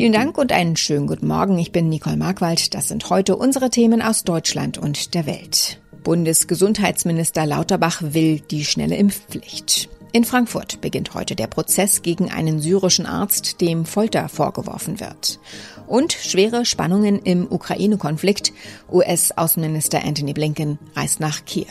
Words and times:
Vielen 0.00 0.14
Dank 0.14 0.38
und 0.38 0.50
einen 0.50 0.78
schönen 0.78 1.06
guten 1.06 1.26
Morgen. 1.26 1.58
Ich 1.58 1.72
bin 1.72 1.90
Nicole 1.90 2.16
Markwald. 2.16 2.72
Das 2.72 2.88
sind 2.88 3.10
heute 3.10 3.36
unsere 3.36 3.68
Themen 3.68 4.00
aus 4.00 4.24
Deutschland 4.24 4.78
und 4.78 5.12
der 5.12 5.26
Welt. 5.26 5.78
Bundesgesundheitsminister 6.02 7.44
Lauterbach 7.44 8.00
will 8.00 8.40
die 8.40 8.64
schnelle 8.64 8.96
Impfpflicht. 8.96 9.90
In 10.12 10.24
Frankfurt 10.24 10.80
beginnt 10.80 11.12
heute 11.12 11.36
der 11.36 11.48
Prozess 11.48 12.00
gegen 12.00 12.30
einen 12.30 12.60
syrischen 12.60 13.04
Arzt, 13.04 13.60
dem 13.60 13.84
Folter 13.84 14.30
vorgeworfen 14.30 15.00
wird. 15.00 15.38
Und 15.86 16.14
schwere 16.14 16.64
Spannungen 16.64 17.18
im 17.18 17.46
Ukraine-Konflikt. 17.52 18.54
US-Außenminister 18.90 20.02
Anthony 20.02 20.32
Blinken 20.32 20.78
reist 20.96 21.20
nach 21.20 21.44
Kiew. 21.44 21.66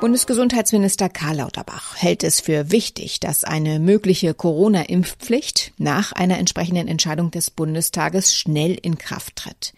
Bundesgesundheitsminister 0.00 1.08
Karl 1.08 1.38
Lauterbach 1.38 1.96
hält 1.96 2.22
es 2.22 2.40
für 2.40 2.70
wichtig, 2.70 3.18
dass 3.18 3.42
eine 3.42 3.80
mögliche 3.80 4.32
Corona-Impfpflicht 4.32 5.72
nach 5.76 6.12
einer 6.12 6.38
entsprechenden 6.38 6.86
Entscheidung 6.86 7.32
des 7.32 7.50
Bundestages 7.50 8.36
schnell 8.36 8.78
in 8.80 8.98
Kraft 8.98 9.34
tritt. 9.34 9.72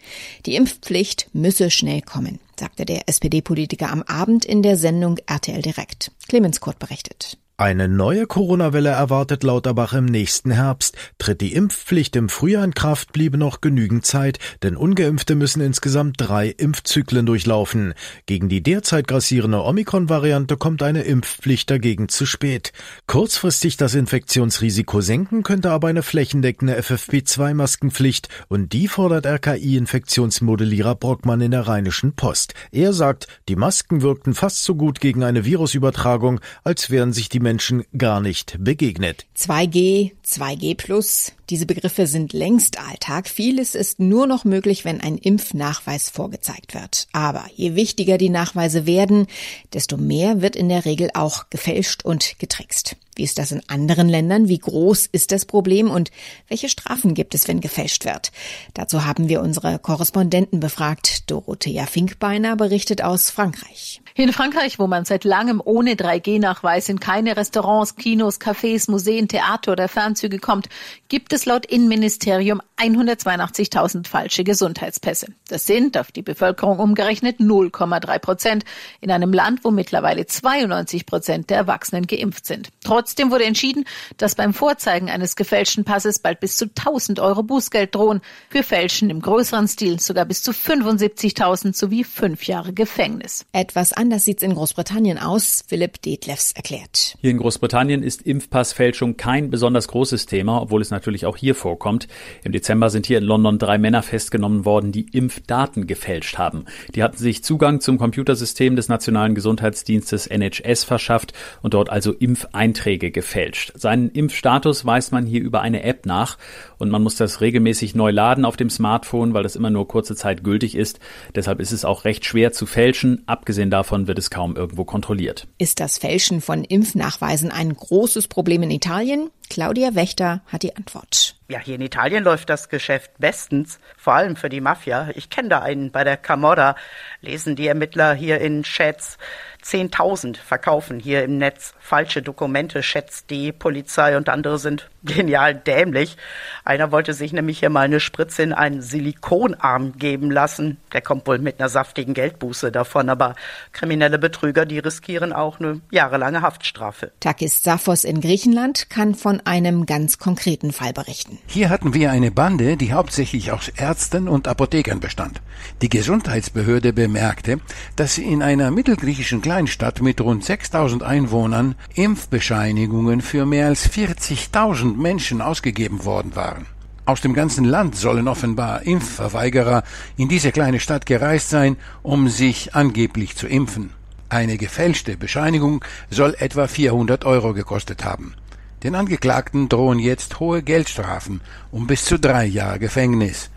Die 0.45 0.55
Impfpflicht 0.55 1.29
müsse 1.33 1.71
schnell 1.71 2.03
kommen, 2.03 2.39
sagte 2.59 2.85
der 2.85 3.09
SPD-Politiker 3.09 3.89
am 3.89 4.03
Abend 4.03 4.45
in 4.45 4.61
der 4.61 4.77
Sendung 4.77 5.17
RTL 5.25 5.63
Direkt. 5.63 6.11
Clemens 6.27 6.61
Kurt 6.61 6.77
berichtet. 6.77 7.39
Eine 7.61 7.87
neue 7.87 8.25
Corona-Welle 8.25 8.89
erwartet 8.89 9.43
Lauterbach 9.43 9.93
im 9.93 10.05
nächsten 10.05 10.49
Herbst. 10.49 10.97
Tritt 11.19 11.41
die 11.41 11.53
Impfpflicht 11.53 12.15
im 12.15 12.27
Frühjahr 12.27 12.63
in 12.63 12.73
Kraft, 12.73 13.13
bliebe 13.13 13.37
noch 13.37 13.61
genügend 13.61 14.03
Zeit, 14.03 14.39
denn 14.63 14.75
Ungeimpfte 14.75 15.35
müssen 15.35 15.61
insgesamt 15.61 16.15
drei 16.17 16.47
Impfzyklen 16.47 17.27
durchlaufen. 17.27 17.93
Gegen 18.25 18.49
die 18.49 18.63
derzeit 18.63 19.07
grassierende 19.07 19.63
Omikron-Variante 19.63 20.57
kommt 20.57 20.81
eine 20.81 21.03
Impfpflicht 21.03 21.69
dagegen 21.69 22.09
zu 22.09 22.25
spät. 22.25 22.73
Kurzfristig 23.05 23.77
das 23.77 23.93
Infektionsrisiko 23.93 25.01
senken 25.01 25.43
könnte 25.43 25.69
aber 25.69 25.87
eine 25.89 26.01
flächendeckende 26.01 26.79
FFP2-Maskenpflicht 26.79 28.27
und 28.47 28.73
die 28.73 28.87
fordert 28.87 29.27
RKI-Infektionsmodellierer 29.27 30.95
Brockmann 30.95 31.41
in 31.41 31.51
der 31.51 31.67
Rheinischen 31.67 32.13
Post. 32.15 32.55
Er 32.71 32.91
sagt, 32.91 33.27
die 33.47 33.55
Masken 33.55 34.01
wirkten 34.01 34.33
fast 34.33 34.63
so 34.63 34.73
gut 34.73 34.99
gegen 34.99 35.23
eine 35.23 35.45
Virusübertragung, 35.45 36.39
als 36.63 36.89
wären 36.89 37.13
sich 37.13 37.29
die 37.29 37.39
Menschen 37.39 37.50
Menschen 37.51 37.83
gar 37.97 38.21
nicht 38.21 38.55
begegnet. 38.63 39.25
2G, 39.35 40.13
2G 40.31 40.75
Plus, 40.75 41.33
diese 41.51 41.65
Begriffe 41.65 42.07
sind 42.07 42.31
längst 42.31 42.79
Alltag. 42.79 43.27
Vieles 43.27 43.75
ist 43.75 43.99
nur 43.99 44.25
noch 44.25 44.45
möglich, 44.45 44.85
wenn 44.85 45.01
ein 45.01 45.17
Impfnachweis 45.17 46.09
vorgezeigt 46.09 46.73
wird. 46.73 47.09
Aber 47.11 47.45
je 47.53 47.75
wichtiger 47.75 48.17
die 48.17 48.29
Nachweise 48.29 48.85
werden, 48.85 49.27
desto 49.73 49.97
mehr 49.97 50.41
wird 50.41 50.55
in 50.55 50.69
der 50.69 50.85
Regel 50.85 51.09
auch 51.13 51.49
gefälscht 51.49 52.05
und 52.05 52.39
getrickst. 52.39 52.95
Wie 53.15 53.23
ist 53.23 53.37
das 53.37 53.51
in 53.51 53.61
anderen 53.67 54.07
Ländern? 54.07 54.47
Wie 54.47 54.57
groß 54.57 55.07
ist 55.11 55.33
das 55.33 55.43
Problem 55.43 55.91
und 55.91 56.11
welche 56.47 56.69
Strafen 56.69 57.13
gibt 57.13 57.35
es, 57.35 57.49
wenn 57.49 57.59
gefälscht 57.59 58.05
wird? 58.05 58.31
Dazu 58.73 59.03
haben 59.03 59.27
wir 59.27 59.41
unsere 59.41 59.77
Korrespondenten 59.79 60.61
befragt. 60.61 61.29
Dorothea 61.29 61.85
Finkbeiner 61.85 62.55
berichtet 62.55 63.03
aus 63.03 63.29
Frankreich. 63.29 64.01
In 64.15 64.31
Frankreich, 64.31 64.79
wo 64.79 64.87
man 64.87 65.03
seit 65.03 65.25
langem 65.25 65.61
ohne 65.63 65.95
3G-Nachweis 65.95 66.87
in 66.89 66.99
keine 66.99 67.35
Restaurants, 67.35 67.95
Kinos, 67.95 68.39
Cafés, 68.39 68.89
Museen, 68.89 69.27
Theater 69.27 69.73
oder 69.73 69.89
Fernzüge 70.21 70.39
kommt, 70.39 70.69
gibt 71.09 71.33
es 71.33 71.45
laut 71.45 71.65
Innenministerium 71.65 72.61
182.000 72.77 74.07
falsche 74.07 74.43
Gesundheitspässe. 74.43 75.27
Das 75.47 75.65
sind 75.65 75.97
auf 75.97 76.11
die 76.11 76.21
Bevölkerung 76.21 76.79
umgerechnet 76.79 77.39
0,3 77.39 78.19
Prozent 78.19 78.63
in 79.01 79.11
einem 79.11 79.33
Land, 79.33 79.63
wo 79.63 79.71
mittlerweile 79.71 80.25
92 80.25 81.05
Prozent 81.05 81.49
der 81.49 81.57
Erwachsenen 81.57 82.07
geimpft 82.07 82.45
sind. 82.45 82.69
Trotzdem 82.83 83.31
wurde 83.31 83.45
entschieden, 83.45 83.85
dass 84.17 84.35
beim 84.35 84.53
Vorzeigen 84.53 85.09
eines 85.09 85.35
gefälschten 85.35 85.83
Passes 85.83 86.19
bald 86.19 86.39
bis 86.39 86.57
zu 86.57 86.65
1000 86.65 87.19
Euro 87.19 87.43
Bußgeld 87.43 87.93
drohen, 87.95 88.21
für 88.49 88.63
Fälschen 88.63 89.09
im 89.09 89.21
größeren 89.21 89.67
Stil 89.67 89.99
sogar 89.99 90.25
bis 90.25 90.43
zu 90.43 90.51
75.000 90.51 91.75
sowie 91.75 92.03
fünf 92.03 92.43
Jahre 92.43 92.73
Gefängnis. 92.73 93.45
Etwas 93.51 93.93
Anders 93.93 94.25
sieht's 94.25 94.43
in 94.43 94.53
Großbritannien 94.53 95.17
aus. 95.17 95.63
Philipp 95.67 96.01
Detlefs 96.01 96.51
erklärt. 96.51 97.17
Hier 97.21 97.31
in 97.31 97.37
Großbritannien 97.37 98.03
ist 98.03 98.21
Impfpassfälschung 98.23 99.17
kein 99.17 99.49
besonders 99.49 99.87
großes 99.87 100.00
Thema, 100.25 100.61
obwohl 100.61 100.81
es 100.81 100.91
natürlich 100.91 101.25
auch 101.25 101.37
hier 101.37 101.55
vorkommt. 101.55 102.07
Im 102.43 102.51
Dezember 102.51 102.89
sind 102.89 103.05
hier 103.05 103.19
in 103.19 103.23
London 103.23 103.59
drei 103.59 103.77
Männer 103.77 104.01
festgenommen 104.01 104.65
worden, 104.65 104.91
die 104.91 105.07
Impfdaten 105.11 105.87
gefälscht 105.87 106.37
haben. 106.37 106.65
Die 106.95 107.03
hatten 107.03 107.17
sich 107.17 107.43
Zugang 107.43 107.81
zum 107.81 107.97
Computersystem 107.97 108.75
des 108.75 108.89
Nationalen 108.89 109.35
Gesundheitsdienstes 109.35 110.27
NHS 110.27 110.83
verschafft 110.83 111.33
und 111.61 111.73
dort 111.73 111.89
also 111.89 112.11
Impfeinträge 112.11 113.11
gefälscht. 113.11 113.73
Seinen 113.75 114.09
Impfstatus 114.09 114.85
weist 114.85 115.11
man 115.11 115.25
hier 115.25 115.41
über 115.41 115.61
eine 115.61 115.83
App 115.83 116.05
nach 116.05 116.37
und 116.77 116.89
man 116.89 117.03
muss 117.03 117.15
das 117.15 117.41
regelmäßig 117.41 117.95
neu 117.95 118.11
laden 118.11 118.45
auf 118.45 118.57
dem 118.57 118.69
Smartphone, 118.69 119.33
weil 119.33 119.43
das 119.43 119.55
immer 119.55 119.69
nur 119.69 119.87
kurze 119.87 120.15
Zeit 120.15 120.43
gültig 120.43 120.75
ist. 120.75 120.99
Deshalb 121.35 121.59
ist 121.59 121.71
es 121.71 121.85
auch 121.85 122.05
recht 122.05 122.25
schwer 122.25 122.51
zu 122.51 122.65
fälschen. 122.65 123.21
Abgesehen 123.27 123.69
davon 123.69 124.07
wird 124.07 124.17
es 124.17 124.29
kaum 124.29 124.55
irgendwo 124.55 124.85
kontrolliert. 124.85 125.47
Ist 125.57 125.79
das 125.79 125.97
Fälschen 125.97 126.41
von 126.41 126.63
Impfnachweisen 126.63 127.51
ein 127.51 127.73
großes 127.73 128.27
Problem 128.27 128.63
in 128.63 128.71
Italien? 128.71 129.29
Claudia 129.51 129.95
Wächter 129.95 130.43
hat 130.47 130.63
die 130.63 130.77
Antwort. 130.77 131.35
Ja, 131.51 131.59
hier 131.59 131.75
in 131.75 131.81
Italien 131.81 132.23
läuft 132.23 132.49
das 132.49 132.69
Geschäft 132.69 133.11
bestens, 133.17 133.77
vor 133.97 134.13
allem 134.13 134.37
für 134.37 134.47
die 134.47 134.61
Mafia. 134.61 135.09
Ich 135.15 135.29
kenne 135.29 135.49
da 135.49 135.59
einen 135.59 135.91
bei 135.91 136.05
der 136.05 136.15
Camorra, 136.15 136.77
lesen 137.19 137.57
die 137.57 137.67
Ermittler 137.67 138.13
hier 138.13 138.39
in 138.39 138.63
Chats. 138.63 139.17
10.000 139.61 140.37
verkaufen 140.37 140.99
hier 140.99 141.23
im 141.25 141.37
Netz 141.37 141.73
falsche 141.79 142.21
Dokumente, 142.21 142.81
schätzt 142.81 143.29
die 143.29 143.51
Polizei 143.51 144.15
und 144.15 144.29
andere 144.29 144.59
sind 144.59 144.89
genial 145.03 145.53
dämlich. 145.53 146.15
Einer 146.63 146.93
wollte 146.93 147.13
sich 147.13 147.33
nämlich 147.33 147.59
hier 147.59 147.69
mal 147.69 147.81
eine 147.81 147.99
Spritze 147.99 148.43
in 148.43 148.53
einen 148.53 148.81
Silikonarm 148.81 149.97
geben 149.97 150.31
lassen. 150.31 150.77
Der 150.93 151.01
kommt 151.01 151.27
wohl 151.27 151.39
mit 151.39 151.59
einer 151.59 151.67
saftigen 151.67 152.13
Geldbuße 152.13 152.71
davon, 152.71 153.09
aber 153.09 153.35
kriminelle 153.73 154.19
Betrüger, 154.19 154.65
die 154.65 154.79
riskieren 154.79 155.33
auch 155.33 155.59
eine 155.59 155.81
jahrelange 155.91 156.41
Haftstrafe. 156.41 157.11
Takis 157.19 157.61
Safos 157.61 158.05
in 158.05 158.21
Griechenland 158.21 158.89
kann 158.89 159.15
von 159.15 159.41
einem 159.45 159.85
ganz 159.85 160.17
konkreten 160.17 160.71
Fall 160.71 160.93
berichten. 160.93 161.40
Hier 161.47 161.69
hatten 161.69 161.93
wir 161.93 162.11
eine 162.11 162.31
Bande, 162.31 162.77
die 162.77 162.93
hauptsächlich 162.93 163.51
aus 163.51 163.67
Ärzten 163.67 164.27
und 164.29 164.47
Apothekern 164.47 164.99
bestand. 164.99 165.41
Die 165.81 165.89
Gesundheitsbehörde 165.89 166.93
bemerkte, 166.93 167.59
dass 167.95 168.17
in 168.17 168.41
einer 168.41 168.71
mittelgriechischen 168.71 169.41
Kleinstadt 169.41 170.01
mit 170.01 170.21
rund 170.21 170.45
6000 170.45 171.03
Einwohnern 171.03 171.75
Impfbescheinigungen 171.93 173.21
für 173.21 173.45
mehr 173.45 173.67
als 173.67 173.89
40.000 173.89 174.95
Menschen 174.95 175.41
ausgegeben 175.41 176.05
worden 176.05 176.35
waren. 176.35 176.65
Aus 177.05 177.19
dem 177.19 177.33
ganzen 177.33 177.65
Land 177.65 177.95
sollen 177.95 178.27
offenbar 178.27 178.83
Impfverweigerer 178.83 179.83
in 180.15 180.29
diese 180.29 180.51
kleine 180.51 180.79
Stadt 180.79 181.05
gereist 181.05 181.49
sein, 181.49 181.75
um 182.03 182.29
sich 182.29 182.75
angeblich 182.75 183.35
zu 183.35 183.47
impfen. 183.47 183.89
Eine 184.29 184.57
gefälschte 184.57 185.17
Bescheinigung 185.17 185.83
soll 186.09 186.35
etwa 186.39 186.67
400 186.67 187.25
Euro 187.25 187.53
gekostet 187.53 188.05
haben. 188.05 188.35
Den 188.83 188.95
Angeklagten 188.95 189.69
drohen 189.69 189.99
jetzt 189.99 190.39
hohe 190.39 190.63
Geldstrafen 190.63 191.41
um 191.71 191.85
bis 191.87 192.05
zu 192.05 192.17
drei 192.17 192.45
Jahre 192.45 192.79
Gefängnis. 192.79 193.49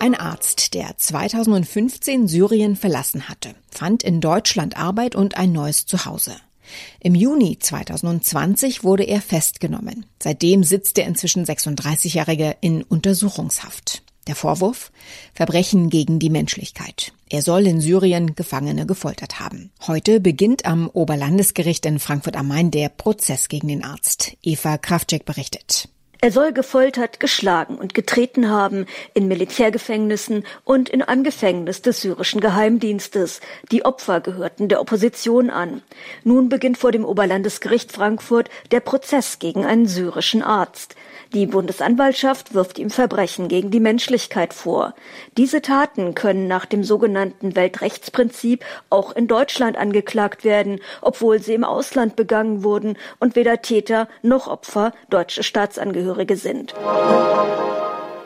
Ein 0.00 0.14
Arzt, 0.14 0.74
der 0.74 0.96
2015 0.96 2.26
Syrien 2.26 2.74
verlassen 2.74 3.28
hatte, 3.28 3.54
fand 3.70 4.02
in 4.02 4.20
Deutschland 4.20 4.76
Arbeit 4.76 5.14
und 5.14 5.36
ein 5.36 5.52
neues 5.52 5.86
Zuhause. 5.86 6.34
Im 7.00 7.14
Juni 7.14 7.58
2020 7.58 8.82
wurde 8.82 9.04
er 9.04 9.20
festgenommen. 9.20 10.06
Seitdem 10.20 10.64
sitzt 10.64 10.96
der 10.96 11.06
inzwischen 11.06 11.44
36-Jährige 11.44 12.56
in 12.60 12.82
Untersuchungshaft. 12.82 14.02
Der 14.26 14.34
Vorwurf? 14.34 14.92
Verbrechen 15.34 15.88
gegen 15.88 16.18
die 16.18 16.30
Menschlichkeit. 16.30 17.12
Er 17.28 17.42
soll 17.42 17.66
in 17.66 17.80
Syrien 17.80 18.34
Gefangene 18.34 18.86
gefoltert 18.86 19.40
haben. 19.40 19.70
Heute 19.86 20.20
beginnt 20.20 20.66
am 20.66 20.88
Oberlandesgericht 20.88 21.86
in 21.86 21.98
Frankfurt 21.98 22.36
am 22.36 22.48
Main 22.48 22.70
der 22.70 22.90
Prozess 22.90 23.48
gegen 23.48 23.68
den 23.68 23.84
Arzt. 23.84 24.36
Eva 24.42 24.78
Kraftcheck 24.78 25.24
berichtet. 25.24 25.88
Er 26.22 26.32
soll 26.32 26.52
gefoltert, 26.52 27.18
geschlagen 27.18 27.76
und 27.78 27.94
getreten 27.94 28.50
haben 28.50 28.84
in 29.14 29.26
Militärgefängnissen 29.26 30.44
und 30.64 30.90
in 30.90 31.00
einem 31.00 31.24
Gefängnis 31.24 31.80
des 31.80 32.02
syrischen 32.02 32.42
Geheimdienstes. 32.42 33.40
Die 33.72 33.86
Opfer 33.86 34.20
gehörten 34.20 34.68
der 34.68 34.82
Opposition 34.82 35.48
an. 35.48 35.80
Nun 36.22 36.50
beginnt 36.50 36.76
vor 36.76 36.92
dem 36.92 37.06
Oberlandesgericht 37.06 37.90
Frankfurt 37.90 38.50
der 38.70 38.80
Prozess 38.80 39.38
gegen 39.38 39.64
einen 39.64 39.86
syrischen 39.86 40.42
Arzt. 40.42 40.94
Die 41.32 41.46
Bundesanwaltschaft 41.46 42.54
wirft 42.54 42.80
ihm 42.80 42.90
Verbrechen 42.90 43.46
gegen 43.46 43.70
die 43.70 43.78
Menschlichkeit 43.78 44.52
vor. 44.52 44.94
Diese 45.36 45.62
Taten 45.62 46.16
können 46.16 46.48
nach 46.48 46.66
dem 46.66 46.82
sogenannten 46.82 47.54
Weltrechtsprinzip 47.54 48.64
auch 48.90 49.14
in 49.14 49.28
Deutschland 49.28 49.76
angeklagt 49.76 50.42
werden, 50.42 50.80
obwohl 51.00 51.40
sie 51.40 51.54
im 51.54 51.62
Ausland 51.62 52.16
begangen 52.16 52.64
wurden 52.64 52.98
und 53.20 53.36
weder 53.36 53.62
Täter 53.62 54.08
noch 54.22 54.48
Opfer 54.48 54.92
deutsche 55.08 55.44
Staatsangehörige 55.44 56.36
sind. 56.36 56.74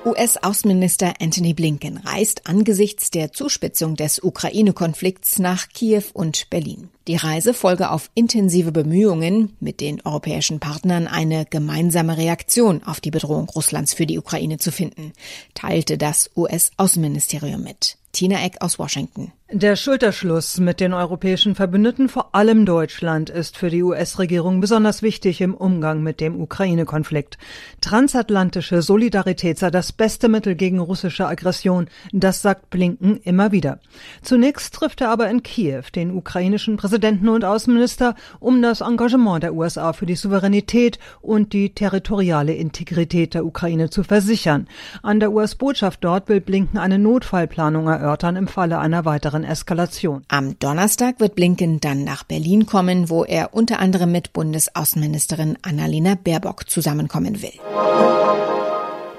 US-Außenminister 0.04 1.14
Anthony 1.18 1.54
Blinken 1.54 1.96
reist 1.96 2.46
angesichts 2.46 3.10
der 3.10 3.32
Zuspitzung 3.32 3.96
des 3.96 4.22
Ukraine-Konflikts 4.22 5.38
nach 5.38 5.70
Kiew 5.70 6.02
und 6.12 6.50
Berlin. 6.50 6.90
Die 7.08 7.16
Reise 7.16 7.54
folge 7.54 7.90
auf 7.90 8.10
intensive 8.14 8.70
Bemühungen, 8.70 9.56
mit 9.60 9.80
den 9.80 10.02
europäischen 10.04 10.60
Partnern 10.60 11.06
eine 11.06 11.46
gemeinsame 11.46 12.18
Reaktion 12.18 12.82
auf 12.82 13.00
die 13.00 13.10
Bedrohung 13.10 13.48
Russlands 13.48 13.94
für 13.94 14.04
die 14.04 14.18
Ukraine 14.18 14.58
zu 14.58 14.72
finden, 14.72 15.14
teilte 15.54 15.96
das 15.96 16.30
US-Außenministerium 16.36 17.62
mit. 17.62 17.96
Tina 18.12 18.44
Eck 18.44 18.56
aus 18.60 18.78
Washington. 18.78 19.32
Der 19.52 19.76
Schulterschluss 19.76 20.58
mit 20.58 20.80
den 20.80 20.94
europäischen 20.94 21.54
Verbündeten, 21.54 22.08
vor 22.08 22.34
allem 22.34 22.64
Deutschland, 22.64 23.28
ist 23.28 23.58
für 23.58 23.68
die 23.68 23.82
US-Regierung 23.82 24.62
besonders 24.62 25.02
wichtig 25.02 25.42
im 25.42 25.52
Umgang 25.52 26.02
mit 26.02 26.22
dem 26.22 26.40
Ukraine-Konflikt. 26.40 27.36
Transatlantische 27.82 28.80
Solidarität 28.80 29.58
sei 29.58 29.70
das 29.70 29.92
beste 29.92 30.30
Mittel 30.30 30.54
gegen 30.54 30.78
russische 30.78 31.26
Aggression, 31.26 31.88
das 32.10 32.40
sagt 32.40 32.70
Blinken 32.70 33.18
immer 33.18 33.52
wieder. 33.52 33.80
Zunächst 34.22 34.74
trifft 34.74 35.02
er 35.02 35.10
aber 35.10 35.28
in 35.28 35.42
Kiew 35.42 35.82
den 35.94 36.16
ukrainischen 36.16 36.78
Präsidenten 36.78 37.28
und 37.28 37.44
Außenminister, 37.44 38.14
um 38.40 38.62
das 38.62 38.80
Engagement 38.80 39.42
der 39.42 39.52
USA 39.52 39.92
für 39.92 40.06
die 40.06 40.16
Souveränität 40.16 40.98
und 41.20 41.52
die 41.52 41.74
territoriale 41.74 42.54
Integrität 42.54 43.34
der 43.34 43.44
Ukraine 43.44 43.90
zu 43.90 44.04
versichern. 44.04 44.68
An 45.02 45.20
der 45.20 45.32
US-Botschaft 45.32 46.02
dort 46.02 46.30
will 46.30 46.40
Blinken 46.40 46.78
eine 46.78 46.98
Notfallplanung 46.98 47.88
erörtern 47.88 48.36
im 48.36 48.48
Falle 48.48 48.78
einer 48.78 49.04
weiteren 49.04 49.33
weiteren 49.34 49.44
Eskalation. 49.44 50.24
Am 50.28 50.58
Donnerstag 50.58 51.18
wird 51.18 51.34
Blinken 51.34 51.80
dann 51.80 52.04
nach 52.04 52.24
Berlin 52.24 52.66
kommen, 52.66 53.10
wo 53.10 53.24
er 53.24 53.52
unter 53.52 53.80
anderem 53.80 54.12
mit 54.12 54.32
Bundesaußenministerin 54.32 55.58
Annalena 55.62 56.14
Baerbock 56.14 56.70
zusammenkommen 56.70 57.42
will. 57.42 57.52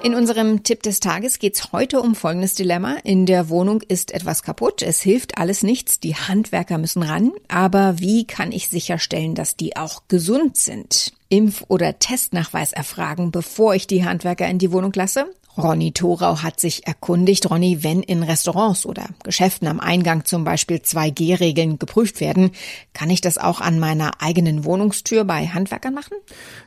In 0.02 0.14
unserem 0.14 0.62
Tipp 0.62 0.82
des 0.82 1.00
Tages 1.00 1.38
geht 1.38 1.56
es 1.56 1.72
heute 1.72 2.00
um 2.00 2.14
folgendes 2.14 2.54
Dilemma. 2.54 2.96
In 3.02 3.26
der 3.26 3.48
Wohnung 3.48 3.82
ist 3.82 4.12
etwas 4.12 4.42
kaputt, 4.42 4.82
es 4.82 5.02
hilft 5.02 5.36
alles 5.36 5.62
nichts, 5.62 6.00
die 6.00 6.14
Handwerker 6.14 6.78
müssen 6.78 7.02
ran, 7.02 7.32
aber 7.48 7.98
wie 7.98 8.24
kann 8.24 8.52
ich 8.52 8.68
sicherstellen, 8.68 9.34
dass 9.34 9.56
die 9.56 9.76
auch 9.76 10.02
gesund 10.08 10.56
sind? 10.56 11.12
Impf- 11.30 11.64
oder 11.68 11.98
Testnachweis 11.98 12.72
erfragen, 12.72 13.32
bevor 13.32 13.74
ich 13.74 13.86
die 13.88 14.04
Handwerker 14.04 14.48
in 14.48 14.58
die 14.58 14.70
Wohnung 14.70 14.92
lasse? 14.94 15.26
Ronny 15.56 15.92
Thorau 15.92 16.42
hat 16.42 16.60
sich 16.60 16.86
erkundigt, 16.86 17.50
Ronny, 17.50 17.82
wenn 17.82 18.02
in 18.02 18.22
Restaurants 18.22 18.86
oder 18.86 19.04
Geschäften 19.24 19.68
am 19.68 19.80
Eingang 19.80 20.24
zum 20.24 20.44
Beispiel 20.44 20.78
2G-Regeln 20.78 21.78
geprüft 21.78 22.20
werden, 22.20 22.50
kann 22.92 23.10
ich 23.10 23.20
das 23.20 23.38
auch 23.38 23.60
an 23.60 23.78
meiner 23.78 24.20
eigenen 24.20 24.64
Wohnungstür 24.64 25.24
bei 25.24 25.46
Handwerkern 25.46 25.94
machen? 25.94 26.16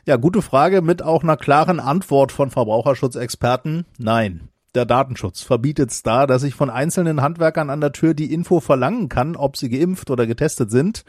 Ja, 0.06 0.16
gute 0.16 0.42
Frage 0.42 0.82
mit 0.82 1.02
auch 1.02 1.22
einer 1.22 1.36
klaren 1.36 1.80
Antwort 1.80 2.32
von 2.32 2.50
Verbraucherschutzexperten. 2.50 3.86
Nein. 3.98 4.48
Der 4.76 4.84
Datenschutz 4.84 5.42
verbietet 5.42 5.90
es 5.90 6.04
da, 6.04 6.28
dass 6.28 6.44
ich 6.44 6.54
von 6.54 6.70
einzelnen 6.70 7.22
Handwerkern 7.22 7.70
an 7.70 7.80
der 7.80 7.90
Tür 7.90 8.14
die 8.14 8.32
Info 8.32 8.60
verlangen 8.60 9.08
kann, 9.08 9.34
ob 9.34 9.56
sie 9.56 9.68
geimpft 9.68 10.10
oder 10.10 10.28
getestet 10.28 10.70
sind. 10.70 11.04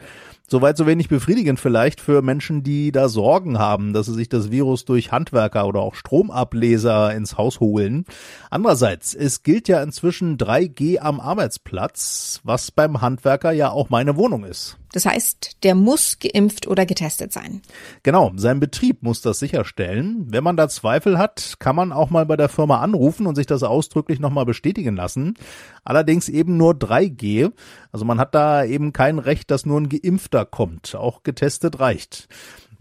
Soweit 0.52 0.76
so 0.76 0.86
wenig 0.86 1.08
befriedigend 1.08 1.58
vielleicht 1.58 1.98
für 1.98 2.20
Menschen, 2.20 2.62
die 2.62 2.92
da 2.92 3.08
Sorgen 3.08 3.58
haben, 3.58 3.94
dass 3.94 4.04
sie 4.04 4.12
sich 4.12 4.28
das 4.28 4.50
Virus 4.50 4.84
durch 4.84 5.10
Handwerker 5.10 5.66
oder 5.66 5.80
auch 5.80 5.94
Stromableser 5.94 7.14
ins 7.14 7.38
Haus 7.38 7.58
holen. 7.58 8.04
Andererseits, 8.50 9.14
es 9.14 9.42
gilt 9.42 9.66
ja 9.66 9.82
inzwischen 9.82 10.36
3G 10.36 10.98
am 10.98 11.20
Arbeitsplatz, 11.20 12.42
was 12.44 12.70
beim 12.70 13.00
Handwerker 13.00 13.52
ja 13.52 13.70
auch 13.70 13.88
meine 13.88 14.18
Wohnung 14.18 14.44
ist. 14.44 14.76
Das 14.92 15.06
heißt, 15.06 15.56
der 15.62 15.74
muss 15.74 16.18
geimpft 16.18 16.66
oder 16.66 16.84
getestet 16.84 17.32
sein. 17.32 17.62
Genau, 18.02 18.30
sein 18.36 18.60
Betrieb 18.60 19.02
muss 19.02 19.22
das 19.22 19.38
sicherstellen. 19.38 20.26
Wenn 20.28 20.44
man 20.44 20.58
da 20.58 20.68
Zweifel 20.68 21.16
hat, 21.16 21.54
kann 21.58 21.74
man 21.74 21.92
auch 21.92 22.10
mal 22.10 22.26
bei 22.26 22.36
der 22.36 22.50
Firma 22.50 22.80
anrufen 22.80 23.26
und 23.26 23.34
sich 23.34 23.46
das 23.46 23.62
ausdrücklich 23.62 24.20
nochmal 24.20 24.44
bestätigen 24.44 24.94
lassen. 24.94 25.34
Allerdings 25.82 26.28
eben 26.28 26.58
nur 26.58 26.74
3G. 26.74 27.52
Also 27.90 28.04
man 28.04 28.18
hat 28.18 28.34
da 28.34 28.64
eben 28.64 28.92
kein 28.92 29.18
Recht, 29.18 29.50
dass 29.50 29.64
nur 29.64 29.80
ein 29.80 29.88
Geimpfter 29.88 30.41
kommt. 30.44 30.94
Auch 30.94 31.22
getestet 31.22 31.80
reicht. 31.80 32.28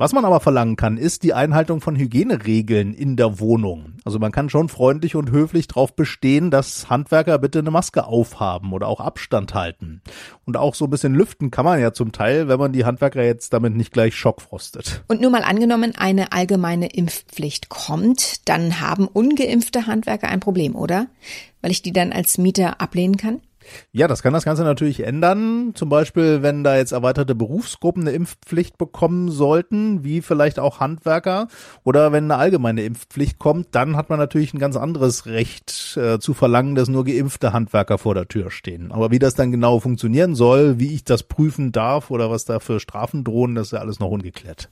Was 0.01 0.13
man 0.13 0.25
aber 0.25 0.39
verlangen 0.39 0.77
kann, 0.77 0.97
ist 0.97 1.21
die 1.21 1.35
Einhaltung 1.35 1.79
von 1.79 1.95
Hygieneregeln 1.95 2.95
in 2.95 3.17
der 3.17 3.39
Wohnung. 3.39 3.97
Also 4.03 4.17
man 4.17 4.31
kann 4.31 4.49
schon 4.49 4.67
freundlich 4.67 5.15
und 5.15 5.29
höflich 5.29 5.67
darauf 5.67 5.95
bestehen, 5.95 6.49
dass 6.49 6.89
Handwerker 6.89 7.37
bitte 7.37 7.59
eine 7.59 7.69
Maske 7.69 8.05
aufhaben 8.07 8.73
oder 8.73 8.87
auch 8.87 8.99
Abstand 8.99 9.53
halten. 9.53 10.01
Und 10.43 10.57
auch 10.57 10.73
so 10.73 10.85
ein 10.85 10.89
bisschen 10.89 11.13
lüften 11.13 11.51
kann 11.51 11.65
man 11.65 11.79
ja 11.79 11.93
zum 11.93 12.11
Teil, 12.13 12.47
wenn 12.47 12.57
man 12.57 12.71
die 12.73 12.83
Handwerker 12.83 13.23
jetzt 13.23 13.53
damit 13.53 13.75
nicht 13.75 13.93
gleich 13.93 14.15
schockfrostet. 14.15 15.03
Und 15.07 15.21
nur 15.21 15.29
mal 15.29 15.43
angenommen, 15.43 15.93
eine 15.95 16.31
allgemeine 16.31 16.87
Impfpflicht 16.87 17.69
kommt, 17.69 18.49
dann 18.49 18.81
haben 18.81 19.07
ungeimpfte 19.07 19.85
Handwerker 19.85 20.29
ein 20.29 20.39
Problem, 20.39 20.75
oder? 20.75 21.05
Weil 21.61 21.69
ich 21.69 21.83
die 21.83 21.93
dann 21.93 22.11
als 22.11 22.39
Mieter 22.39 22.81
ablehnen 22.81 23.17
kann? 23.17 23.41
Ja, 23.91 24.07
das 24.07 24.23
kann 24.23 24.33
das 24.33 24.45
Ganze 24.45 24.63
natürlich 24.63 25.01
ändern. 25.01 25.71
Zum 25.75 25.89
Beispiel, 25.89 26.41
wenn 26.41 26.63
da 26.63 26.77
jetzt 26.77 26.91
erweiterte 26.91 27.35
Berufsgruppen 27.35 28.03
eine 28.03 28.11
Impfpflicht 28.11 28.77
bekommen 28.77 29.29
sollten, 29.29 30.03
wie 30.03 30.21
vielleicht 30.21 30.59
auch 30.59 30.79
Handwerker, 30.79 31.47
oder 31.83 32.11
wenn 32.11 32.25
eine 32.25 32.37
allgemeine 32.37 32.83
Impfpflicht 32.83 33.39
kommt, 33.39 33.67
dann 33.71 33.95
hat 33.95 34.09
man 34.09 34.19
natürlich 34.19 34.53
ein 34.53 34.59
ganz 34.59 34.75
anderes 34.75 35.25
Recht 35.25 35.97
äh, 35.97 36.19
zu 36.19 36.33
verlangen, 36.33 36.75
dass 36.75 36.89
nur 36.89 37.05
geimpfte 37.05 37.53
Handwerker 37.53 37.97
vor 37.97 38.15
der 38.15 38.27
Tür 38.27 38.51
stehen. 38.51 38.91
Aber 38.91 39.11
wie 39.11 39.19
das 39.19 39.35
dann 39.35 39.51
genau 39.51 39.79
funktionieren 39.79 40.35
soll, 40.35 40.79
wie 40.79 40.93
ich 40.93 41.03
das 41.03 41.23
prüfen 41.23 41.71
darf 41.71 42.11
oder 42.11 42.29
was 42.29 42.45
da 42.45 42.59
für 42.59 42.79
Strafen 42.79 43.23
drohen, 43.23 43.55
das 43.55 43.67
ist 43.67 43.71
ja 43.73 43.79
alles 43.79 43.99
noch 43.99 44.09
ungeklärt. 44.09 44.69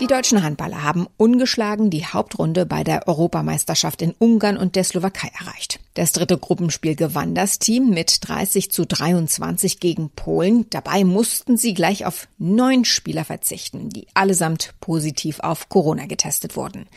Die 0.00 0.08
deutschen 0.08 0.42
Handballer 0.42 0.82
haben 0.82 1.06
ungeschlagen 1.16 1.88
die 1.88 2.04
Hauptrunde 2.04 2.66
bei 2.66 2.82
der 2.82 3.06
Europameisterschaft 3.06 4.02
in 4.02 4.12
Ungarn 4.18 4.56
und 4.56 4.74
der 4.74 4.82
Slowakei 4.82 5.30
erreicht. 5.38 5.78
Das 5.94 6.10
dritte 6.10 6.36
Gruppenspiel 6.36 6.96
gewann 6.96 7.36
das 7.36 7.60
Team 7.60 7.90
mit 7.90 8.18
30 8.28 8.72
zu 8.72 8.84
23 8.84 9.78
gegen 9.78 10.10
Polen. 10.10 10.66
Dabei 10.70 11.04
mussten 11.04 11.56
sie 11.56 11.72
gleich 11.72 12.04
auf 12.04 12.26
neun 12.36 12.84
Spieler 12.84 13.24
verzichten, 13.24 13.90
die 13.90 14.08
allesamt 14.12 14.74
positiv 14.80 15.38
auf 15.38 15.68
Corona 15.68 16.06
getestet 16.06 16.56
wurden. 16.56 16.88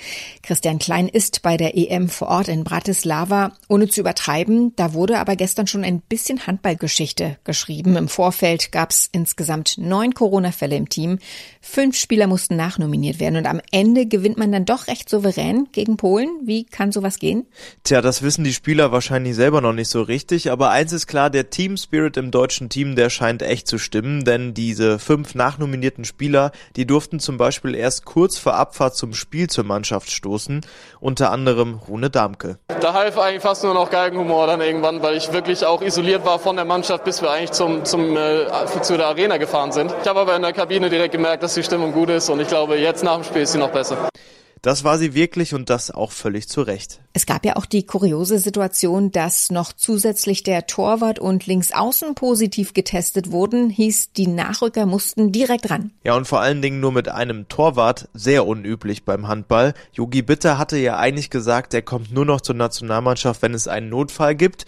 Christian 0.42 0.80
Klein 0.80 1.08
ist 1.08 1.44
bei 1.44 1.58
der 1.58 1.78
EM 1.78 2.10
vor 2.10 2.30
Ort 2.30 2.48
in 2.48 2.64
Bratislava. 2.64 3.52
Ohne 3.70 3.88
zu 3.88 4.00
übertreiben, 4.00 4.76
da 4.76 4.94
wurde 4.94 5.20
aber 5.20 5.36
gestern 5.36 5.68
schon 5.68 5.84
ein 5.84 6.02
bisschen 6.02 6.48
Handballgeschichte 6.48 7.38
geschrieben. 7.44 7.96
Im 7.98 8.08
Vorfeld 8.08 8.72
gab 8.72 8.90
es 8.90 9.08
insgesamt 9.12 9.78
neun 9.78 10.16
Corona-Fälle 10.16 10.76
im 10.76 10.90
Team. 10.90 11.20
Fünf 11.62 11.96
Spieler 11.96 12.26
mussten 12.26 12.56
nachnominiert 12.88 13.19
werden 13.19 13.38
und 13.38 13.48
am 13.48 13.62
Ende 13.72 14.06
gewinnt 14.06 14.38
man 14.38 14.51
dann 14.51 14.66
doch 14.66 14.88
recht 14.88 15.10
souverän 15.10 15.68
gegen 15.72 15.98
Polen. 15.98 16.30
Wie 16.44 16.63
kann 16.63 16.92
sowas 16.92 17.19
gehen? 17.19 17.45
Tja, 17.84 18.01
das 18.01 18.22
wissen 18.22 18.44
die 18.44 18.54
Spieler 18.54 18.78
Spieler 18.78 18.92
wahrscheinlich 18.92 19.36
selber 19.36 19.60
noch 19.60 19.74
nicht 19.74 19.89
so 19.89 20.01
richtig, 20.01 20.51
aber 20.51 20.69
eins 20.69 20.94
ist 20.94 21.07
klar, 21.07 21.30
der 21.30 21.50
Team 21.50 21.78
Spirit 21.78 22.16
im 22.16 22.31
deutschen 22.31 22.69
Team, 22.69 22.95
der 22.95 23.10
scheint 23.10 23.42
echt 23.42 23.68
zu 23.68 23.78
stimmen, 23.80 24.24
denn 24.24 24.54
diese 24.54 25.00
fünf 25.00 25.36
nachnominierten 25.36 26.06
Spieler, 26.06 26.51
die 26.75 26.86
durften 26.86 27.19
zum 27.19 27.38
Beispiel 27.38 27.74
erst 27.74 28.06
kurz 28.06 28.38
vor 28.38 28.54
Abfahrt 28.54 28.95
zum 28.95 29.13
Spiel 29.13 29.50
zur 29.50 29.63
Mannschaft 29.63 30.12
stoßen, 30.12 30.62
unter 31.00 31.31
anderem 31.31 31.80
Rune 31.88 32.09
Damke. 32.09 32.59
Da 32.81 32.94
half 32.94 33.18
eigentlich 33.18 33.42
fast 33.42 33.64
nur 33.64 33.73
noch 33.73 33.90
Galgenhumor 33.90 34.47
dann 34.47 34.62
irgendwann, 34.62 35.02
weil 35.02 35.18
ich 35.18 35.33
wirklich 35.33 35.66
auch 35.66 35.81
isoliert 35.81 36.23
war 36.23 36.38
von 36.38 36.56
der 36.56 36.66
Mannschaft, 36.66 37.04
bis 37.04 37.21
wir 37.21 37.31
eigentlich 37.31 37.52
zum, 37.52 37.83
zum, 37.83 38.16
äh, 38.16 38.45
zu 38.81 38.95
der 38.95 39.07
Arena 39.07 39.38
gefahren 39.38 39.71
sind. 39.71 39.95
Ich 40.04 40.07
habe 40.07 40.19
aber 40.19 40.35
in 40.35 40.44
der 40.44 40.54
Kabine 40.54 40.90
direkt 40.90 41.14
gemerkt, 41.14 41.42
dass 41.42 41.56
die 41.56 41.64
Stimmung 41.64 41.94
gut 41.94 42.09
ist 42.09 42.30
und 42.30 42.40
ich 42.40 42.47
glaube, 42.47 42.77
jetzt 42.78 43.04
nach 43.04 43.16
dem 43.16 43.24
Spiel 43.24 43.42
ist 43.42 43.52
sie 43.52 43.57
noch 43.57 43.72
besser. 43.72 44.10
Das 44.62 44.84
war 44.84 44.98
sie 44.98 45.14
wirklich 45.14 45.54
und 45.54 45.69
das 45.69 45.92
auch 45.92 46.12
völlig 46.12 46.50
zu 46.50 46.62
Recht. 46.62 47.00
Es 47.14 47.26
gab 47.26 47.46
ja 47.46 47.56
auch 47.56 47.66
die 47.66 47.86
kuriose 47.86 48.40
Situation, 48.40 49.12
dass 49.12 49.52
noch 49.52 49.72
zusätzlich 49.72 50.44
der 50.44 50.66
Torwart 50.66 51.19
und 51.19 51.46
Linksaußen 51.46 52.16
positiv 52.16 52.74
getestet 52.74 53.31
wurden, 53.31 53.69
hieß, 53.69 54.14
die 54.14 54.28
Nachrücker 54.28 54.86
mussten 54.86 55.31
direkt 55.31 55.69
ran. 55.69 55.92
Ja, 56.04 56.16
und 56.16 56.28
vor 56.28 56.42
allen 56.42 56.62
Dingen 56.62 56.80
nur 56.80 56.92
mit 56.92 57.07
einem 57.07 57.48
Torwart, 57.48 58.10
sehr 58.14 58.48
unüblich 58.48 59.06
beim 59.06 59.28
Handball. 59.28 59.74
Yogi 59.94 60.22
Bitter 60.22 60.57
hatte 60.57 60.78
ja 60.78 60.98
eigentlich 60.98 61.30
gesagt, 61.30 61.74
er 61.74 61.84
kommt 61.84 62.12
nur 62.12 62.26
noch 62.26 62.42
zur 62.42 62.56
Nationalmannschaft, 62.56 63.42
wenn 63.42 63.54
es 63.54 63.68
einen 63.68 63.90
Notfall 63.90 64.36
gibt. 64.36 64.66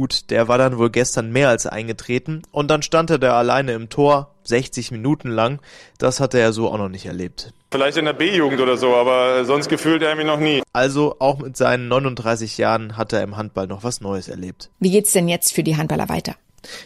Gut, 0.00 0.30
der 0.30 0.48
war 0.48 0.56
dann 0.56 0.78
wohl 0.78 0.88
gestern 0.88 1.30
mehr 1.30 1.50
als 1.50 1.66
eingetreten 1.66 2.40
und 2.52 2.70
dann 2.70 2.80
stand 2.80 3.10
er 3.10 3.18
da 3.18 3.36
alleine 3.36 3.72
im 3.72 3.90
Tor, 3.90 4.34
60 4.44 4.92
Minuten 4.92 5.28
lang. 5.28 5.60
Das 5.98 6.20
hatte 6.20 6.38
er 6.38 6.54
so 6.54 6.70
auch 6.70 6.78
noch 6.78 6.88
nicht 6.88 7.04
erlebt. 7.04 7.52
Vielleicht 7.70 7.98
in 7.98 8.06
der 8.06 8.14
B-Jugend 8.14 8.62
oder 8.62 8.78
so, 8.78 8.94
aber 8.94 9.44
sonst 9.44 9.68
gefühlt 9.68 10.02
er 10.02 10.16
mich 10.16 10.24
noch 10.24 10.40
nie. 10.40 10.62
Also 10.72 11.16
auch 11.18 11.40
mit 11.40 11.54
seinen 11.54 11.88
39 11.88 12.56
Jahren 12.56 12.96
hat 12.96 13.12
er 13.12 13.22
im 13.22 13.36
Handball 13.36 13.66
noch 13.66 13.84
was 13.84 14.00
Neues 14.00 14.28
erlebt. 14.28 14.70
Wie 14.78 14.90
geht's 14.90 15.12
denn 15.12 15.28
jetzt 15.28 15.52
für 15.52 15.62
die 15.62 15.76
Handballer 15.76 16.08
weiter? 16.08 16.34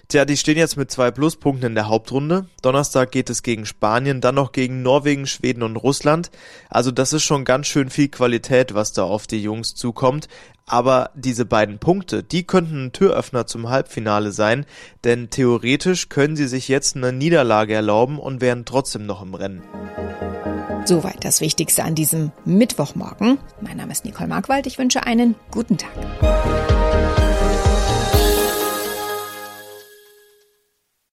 Tja, 0.09 0.25
die 0.25 0.37
stehen 0.37 0.57
jetzt 0.57 0.77
mit 0.77 0.91
zwei 0.91 1.11
Pluspunkten 1.11 1.69
in 1.69 1.75
der 1.75 1.89
Hauptrunde. 1.89 2.47
Donnerstag 2.63 3.11
geht 3.11 3.31
es 3.31 3.43
gegen 3.43 3.67
Spanien, 3.67 4.21
dann 4.21 4.35
noch 4.35 4.53
gegen 4.53 4.83
Norwegen, 4.83 5.27
Schweden 5.27 5.63
und 5.63 5.77
Russland. 5.77 6.31
Also 6.69 6.91
das 6.91 7.13
ist 7.13 7.23
schon 7.25 7.45
ganz 7.45 7.67
schön 7.67 7.91
viel 7.91 8.09
Qualität, 8.09 8.75
was 8.75 8.93
da 8.93 9.05
auf 9.05 9.27
die 9.27 9.43
Jungs 9.43 9.75
zukommt. 9.75 10.29
Aber 10.67 11.11
diese 11.15 11.45
beiden 11.45 11.79
Punkte, 11.79 12.23
die 12.23 12.47
könnten 12.47 12.87
ein 12.87 12.93
Türöffner 12.93 13.47
zum 13.47 13.69
Halbfinale 13.69 14.33
sein, 14.33 14.65
denn 15.05 15.29
theoretisch 15.29 16.09
können 16.09 16.37
sie 16.37 16.49
sich 16.49 16.69
jetzt 16.69 16.97
eine 16.97 17.13
Niederlage 17.13 17.75
erlauben 17.75 18.19
und 18.19 18.41
wären 18.41 18.65
trotzdem 18.65 19.05
noch 19.05 19.23
im 19.23 19.35
Rennen. 19.35 19.63
Soweit 20.87 21.25
das 21.25 21.41
Wichtigste 21.41 21.83
an 21.85 21.95
diesem 21.95 22.31
Mittwochmorgen. 22.45 23.39
Mein 23.61 23.77
Name 23.77 23.93
ist 23.93 24.05
Nicole 24.05 24.29
Markwald. 24.29 24.67
Ich 24.67 24.79
wünsche 24.79 25.05
einen 25.05 25.35
guten 25.51 25.79
Tag. 25.79 25.91